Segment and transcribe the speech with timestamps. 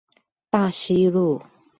[0.49, 1.43] 大溪路